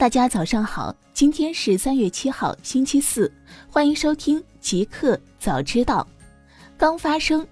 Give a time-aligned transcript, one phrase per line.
[0.00, 3.30] 大家早上好，今天是三月七号，星期四，
[3.68, 6.08] 欢迎收听极客早知道。
[6.78, 7.46] 刚发生，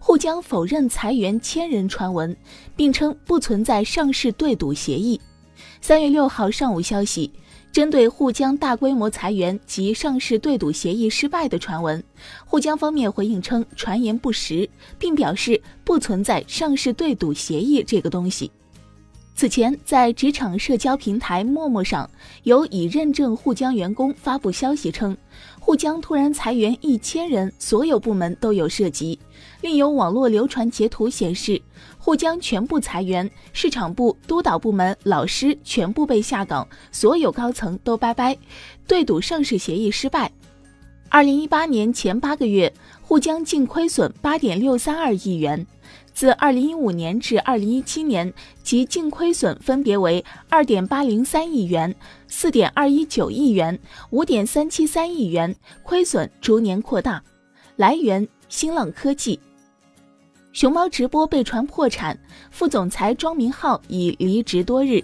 [0.00, 2.36] 沪江否认裁员千人传闻，
[2.74, 5.20] 并称不存在上市对赌协议。
[5.80, 7.30] 三月六号上午消息，
[7.70, 12.02] 针对沪江大规模裁员及上市对赌协议失败的传闻，
[12.44, 18.50] 沪江方面回应称传言不实，并表示不存在上市对赌协议这个东西。
[19.34, 22.08] 此前，在职场社交平台陌陌上，
[22.44, 25.16] 有已认证沪江员工发布消息称，
[25.58, 29.18] 沪江突然裁员一千人，所有部门都有涉及。
[29.62, 31.60] 另有网络流传截图显示，
[31.98, 38.36] 沪江全部裁员，市场部、督导部门老师全部被下岗，所有高层都拜拜，
[38.86, 40.30] 对赌上市协议失败。
[41.08, 45.66] 二零一八年前八个月，沪江净亏损八点六三二亿元。
[46.14, 51.94] 自二零一五年至二零一七年，其净亏损分别为二点八零三亿元、
[52.28, 53.78] 四点二一九亿元、
[54.10, 57.22] 五点三七三亿元，亏损逐年扩大。
[57.76, 59.40] 来源：新浪科技。
[60.52, 62.18] 熊猫直播被传破产，
[62.50, 65.02] 副总裁庄明浩已离职多日。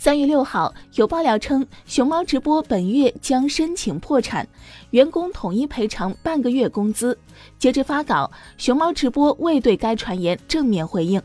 [0.00, 4.46] 三月六号，有爆料称，熊猫直播本月将申请破产，
[4.90, 7.18] 员工统一赔偿半个月工资。
[7.58, 11.20] 截至发稿，熊猫直播未对该传言正面回应。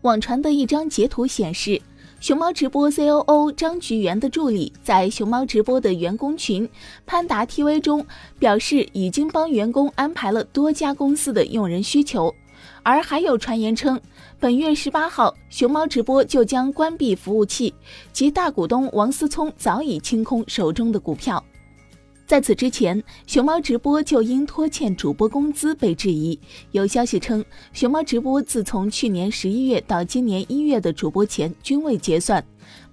[0.00, 1.78] 网传的一张截图显示，
[2.20, 6.66] 熊猫直播 COO 张菊元的助理在熊猫直播的员工群
[7.04, 8.04] 潘达 TV 中
[8.38, 12.34] 表示，已经帮员工安排了多家公司的用人需求。
[12.82, 14.00] 而还有传言称，
[14.40, 17.72] 本月十八号，熊猫直播就将关闭服务器，
[18.12, 21.42] 其大股东王思聪早已清空手中的股票。
[22.26, 26.38] 在此之前，熊猫直播就因拖欠主播工资被质疑。
[26.70, 32.42] 有消息称，熊猫直播自从去年十一月到今年一月的主播钱均未结算，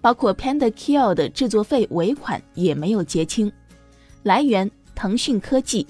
[0.02, 3.50] 包括 Panda Kill 的制作费尾款也没有结清。
[4.24, 5.88] 来源：腾讯科技。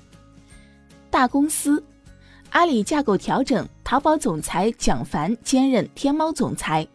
[1.10, 1.84] 大公司。
[2.52, 6.88] 阿里架构调整，淘宝总裁蒋凡兼任天猫总裁。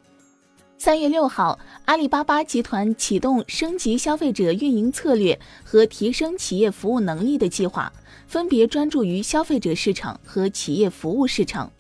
[0.76, 7.93] 三月六号，阿里巴巴集团启动升级消费者运营策略和提升企业服务能力的计划，
[8.26, 11.70] 分别专注于消费者市场和企业服务市场。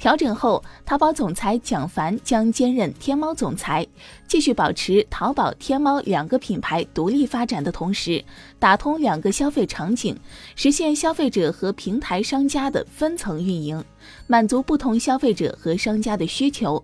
[0.00, 3.86] 调整后，淘宝总裁蒋凡将兼任天猫总裁，
[4.26, 8.24] 继续保持淘宝、天猫两个品牌独立发展的同时，
[8.58, 10.18] 打通两个消费场景，
[10.56, 13.84] 实现消费者和平台商家的分层运营，
[14.26, 16.82] 满足不同消费者和商家的需求。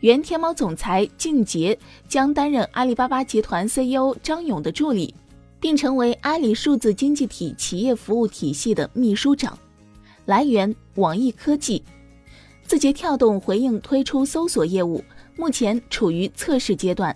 [0.00, 1.78] 原天猫总裁靳杰
[2.08, 5.14] 将担任阿里巴巴集团 CEO 张勇的助理，
[5.58, 9.58] 并成为阿里数字经济体企业服务体系的秘书长。
[10.26, 11.82] 来源：网易科技。
[12.70, 15.02] 字节跳动回应推出搜索业务，
[15.34, 17.14] 目前处于测试阶段。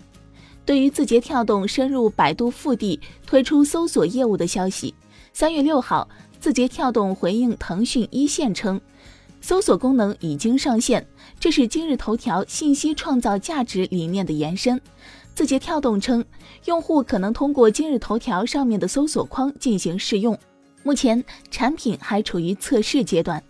[0.65, 4.93] 对于字节跳动深入百度腹地推出搜索业务的消息，
[5.31, 6.09] 三月六号，
[6.41, 8.81] 字节跳动回应腾讯一线称，
[9.39, 11.07] 搜索功能已经上线，
[11.39, 14.81] 这是今日头条信息创造价值理念的延伸。
[15.33, 16.21] 字节跳动称，
[16.65, 20.37] 用户可能通过今日头条上面的搜索框进行试用，
[20.83, 23.41] 目前产品还处于测试阶段。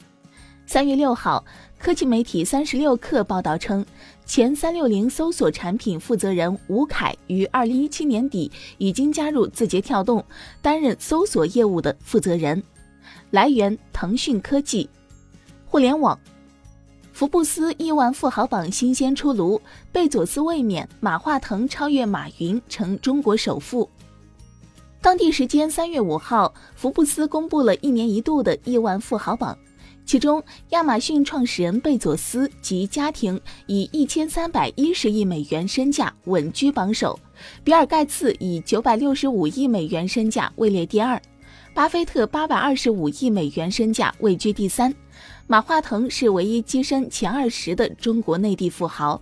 [0.67, 1.43] 三月六号。
[1.85, 3.85] 科技媒体三十六氪报道称，
[4.25, 10.25] 前三六零搜索产品负责人吴凯于二零一七年底已经加入字节跳动，
[10.63, 12.63] 担任搜索业务的负责人。
[13.29, 14.89] 来源：腾讯科技。
[15.67, 16.19] 互联网。
[17.13, 23.87] 福布斯亿万富豪榜新鲜出炉，贝佐斯卫冕，马化腾超越马云成中国首富。
[25.03, 29.55] 当地时间三月五号，福布斯公布了一年一度的亿万富豪榜。
[30.05, 37.19] 其中，亚马逊创始人贝佐斯及家庭以一千三百一十亿美元身价稳居榜首，
[37.63, 41.19] 比尔盖茨以九百六十五亿美元身价位列第二，
[41.73, 44.93] 巴菲特八百二十五亿美元身价位居第三，
[45.47, 49.19] 马化腾是唯一跻身前二十的中国内地富豪。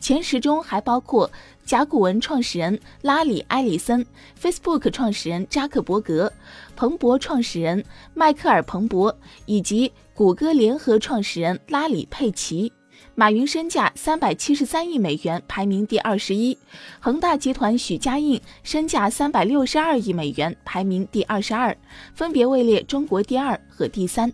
[0.00, 1.30] 前十中还包括
[1.64, 4.04] 甲骨文创始人拉里·埃里森、
[4.40, 6.32] Facebook 创始人扎克伯格、
[6.74, 7.84] 彭博创始人
[8.14, 9.16] 迈克尔·彭博
[9.46, 12.72] 以及谷歌联合创始人拉里·佩奇。
[13.14, 16.56] 马云身价三百七十三亿美元，排名第二十一；
[16.98, 21.76] 恒大集团许家印身价三百六十二亿美元，排名第二十二，
[22.14, 24.32] 分别位列中国第二和第三。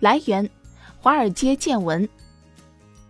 [0.00, 0.48] 来源：
[1.00, 2.08] 华尔街见闻。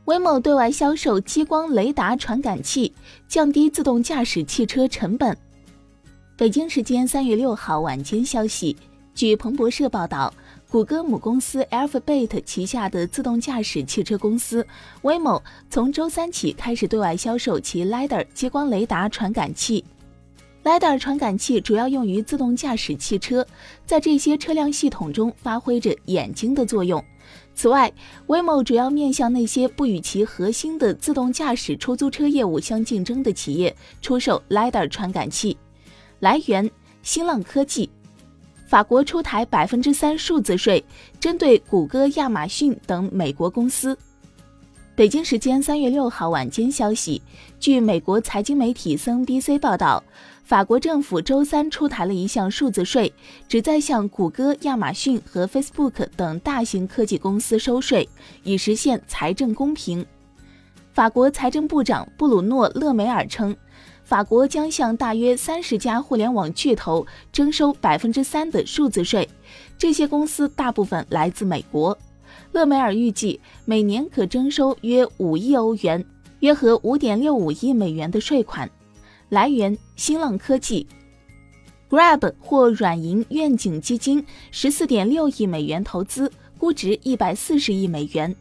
[0.08, 2.90] 威某对外销售激光雷达传感器，
[3.28, 5.36] 降低自动驾驶汽车成本。
[6.34, 8.74] 北京时间三月六号晚间消息，
[9.14, 10.32] 据彭博社报道
[10.70, 14.66] 谷歌母公司 Alphabet 旗下的自动驾驶汽车公司
[15.02, 19.84] 威某从周三起开始对外销售其 LiDAR 激光雷达传感器。
[20.64, 23.46] LiDAR 传感器主要用于自动驾驶汽车，
[23.84, 27.04] 在这些车辆系统中发挥着眼睛的作用。
[27.58, 27.92] 此外
[28.28, 35.58] ，Waymo 主要面向那些不与其核心的自动驾驶出租车业务相竞争的企业出售 LiDAR 传感器。
[36.20, 36.70] 来源：
[37.02, 37.90] 新浪科技。
[38.68, 40.84] 法国出台百分之三数字税，
[41.18, 43.98] 针对谷歌、亚马逊等美国公司。
[44.94, 47.20] 北京时间三月六号晚间消息，
[47.58, 50.00] 据美国财经媒体 CNBC 报道，
[50.48, 53.12] 法国政府周三出台了一项数字税，
[53.46, 58.08] 旨在向谷歌、亚马逊和 Facebook 等大型科技公司收税，
[58.44, 60.06] 以实现财政公平。
[60.94, 63.54] 法国财政部长布鲁诺·勒梅尔称。
[64.04, 69.28] 法国将向大约三十家互联网巨头征收百分之三的数字税，
[69.76, 71.96] 这些公司大部分来自美国。
[72.52, 76.02] 勒梅尔预计每年可征收约五亿欧元，
[76.40, 78.70] 约合五点六五亿美元的税款。
[79.28, 80.86] 来源：新浪科技。
[81.90, 88.34] Grab 获软银愿景基金十四点六亿美元投资，估值一百四十亿美元。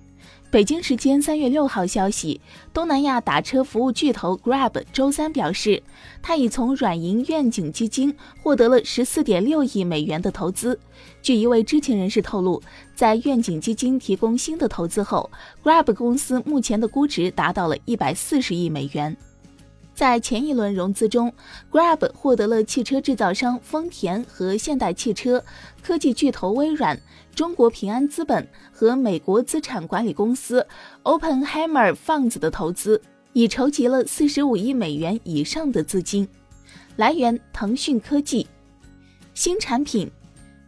[0.50, 2.39] 北京时间三月六号消息，
[2.74, 5.84] 东南亚打车服务巨头 Grab 周三表示，
[6.22, 10.80] 他已从软银愿景基金获得了十四点六亿美元的投资。
[11.22, 12.62] 据一位知情人士透露，
[12.95, 15.30] 在愿景基金提供新的投资后
[15.63, 19.16] ，Grab 公司目前的估值达到了一百四十亿美元。
[19.97, 21.33] 在前一轮融资中
[21.71, 25.44] ，Grab 获得了汽车制造商丰田和现代汽车、
[25.81, 27.01] 科技巨头微软、
[27.33, 30.67] 中国平安资本和美国资产管理公司
[31.01, 33.01] Oppenheimer Funds 的投资，
[33.33, 36.27] 已筹集了四十五亿美元以上的资金。
[36.95, 38.45] 来源：腾讯科技。
[39.33, 40.11] 新产品：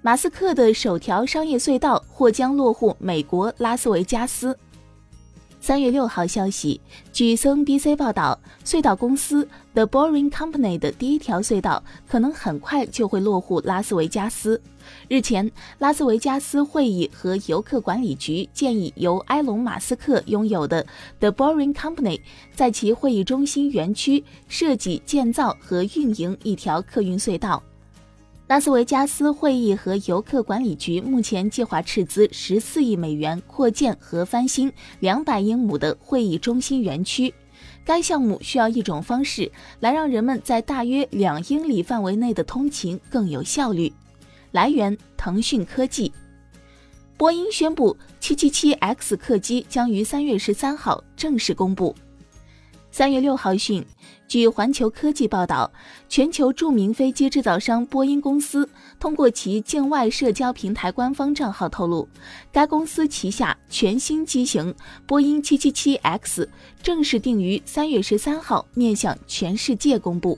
[0.02, 4.58] 马斯克的首条商业隧道或将落户美国拉斯维加斯。
[5.62, 6.80] 三月六号消息，
[7.12, 14.60] 据 CNBC 报道，隧道公司 The Boring Company 的第一条隧道可能很快就会落户拉斯维加斯。
[15.10, 20.86] 日前，拉斯维加斯会议和游客管理局建议由埃隆·马斯克拥有的
[21.20, 22.22] The Boring Company
[22.56, 27.62] 在其会议中心园区设计、建造和运营一条客运隧道。
[28.50, 37.32] 拉斯维加斯会议和游客管理局目前计划斥资十四亿美元扩建和翻新两百英亩的会议中心园区。
[37.86, 39.52] 该项目需要一种方式
[39.82, 43.94] 来让人们在大约两英里范围内的通勤更有效率。
[44.50, 46.12] 来源：腾讯科技。
[47.18, 51.96] 波音宣布，777X 客机将于三月十三号正式公布。
[52.90, 53.86] 三月六号讯，
[54.30, 55.72] 据环球科技报道，
[56.08, 62.08] 全球著名飞机制造商波音公司通过其境外社交平台官方账号透露，
[62.52, 64.74] 该公司旗下全新机型
[65.08, 66.48] 波音 777X
[66.84, 70.38] 正式定于三月十三号面向全世界公布。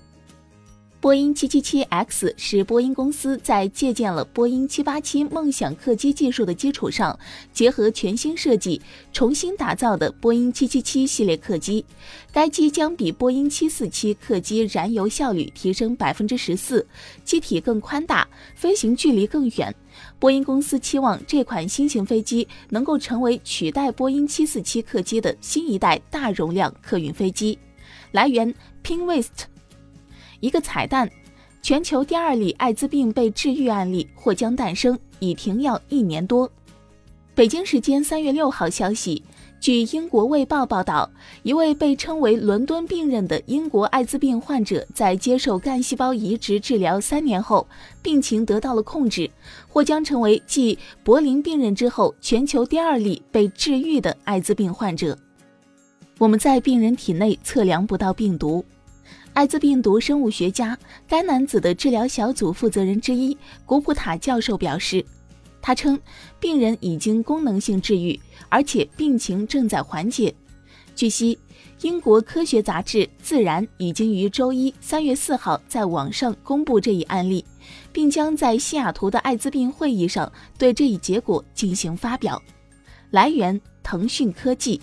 [1.02, 7.18] 波音 777X 是波音公司在借鉴了波音787梦想客机技术的基础上，
[7.52, 8.80] 结合全新设计，
[9.12, 11.84] 重新打造的波音777系列客机。
[12.32, 16.86] 该机将比波音747客机燃油效率提升百分之十四，
[17.26, 19.74] 机体更宽大，飞行距离更远。
[20.20, 27.58] 波音公司期望这款新型飞机能够成为取代波音747客机的新一代大容量客运飞机。
[28.12, 29.48] 来源：Pinwest。
[30.42, 31.10] 一个彩蛋，
[31.62, 36.52] 全球第二例艾滋病被治愈案例或将诞生，已停药一年多。
[37.34, 39.24] 北京时间三月六号消息，
[39.62, 41.10] 据英国卫报报道，
[41.44, 47.66] 一位被称为“伦敦病人”的英国艾滋病患者在接受干细胞移植治疗三年后，
[48.02, 49.30] 病情得到了控制，
[49.70, 55.18] 或将成为继“柏林病人”之后全球第二例被治愈的艾滋病患者。
[56.18, 58.64] 我们在病人体内测量不到病毒。
[59.34, 63.36] 艾滋病毒生物学家、该男子的治疗小组负责人之一
[63.66, 65.04] 古普塔教授表示，
[65.62, 65.98] 他称
[66.40, 68.20] 病人已经功能性治愈，
[68.50, 70.36] 而且病情正在缓解。
[70.94, 71.40] 据悉，
[71.80, 77.44] 英国科学杂志《自然》已经于周一三月四号在网上公布这一案例，
[77.94, 82.40] 并将在西雅图的艾滋病会议上对这一结果进行发表。
[83.12, 84.82] 来源：腾讯科技。